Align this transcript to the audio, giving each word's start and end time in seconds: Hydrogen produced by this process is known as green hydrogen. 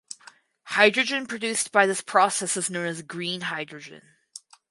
Hydrogen 0.63 1.27
produced 1.27 1.71
by 1.71 1.85
this 1.85 2.01
process 2.01 2.57
is 2.57 2.71
known 2.71 2.87
as 2.87 3.03
green 3.03 3.41
hydrogen. 3.41 4.01